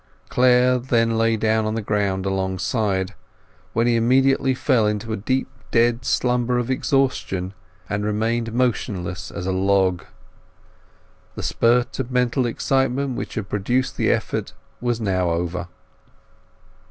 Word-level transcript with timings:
Clare 0.29 0.79
then 0.79 1.15
lay 1.15 1.37
down 1.37 1.67
on 1.67 1.75
the 1.75 1.81
ground 1.83 2.25
alongside, 2.25 3.13
when 3.73 3.85
he 3.85 3.95
immediately 3.95 4.55
fell 4.55 4.87
into 4.87 5.05
the 5.05 5.15
deep 5.15 5.47
dead 5.69 6.05
slumber 6.05 6.57
of 6.57 6.71
exhaustion, 6.71 7.53
and 7.87 8.03
remained 8.03 8.51
motionless 8.51 9.29
as 9.29 9.45
a 9.45 9.51
log. 9.51 10.03
The 11.35 11.43
spurt 11.43 11.99
of 11.99 12.09
mental 12.09 12.47
excitement 12.47 13.15
which 13.15 13.35
had 13.35 13.47
produced 13.47 13.95
the 13.95 14.09
effort 14.11 14.53
was 14.79 14.99
now 14.99 15.29
over. 15.29 15.67